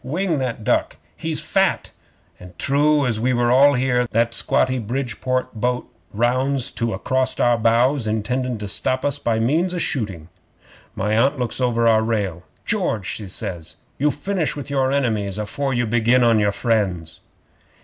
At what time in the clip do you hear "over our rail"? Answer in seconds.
11.61-12.41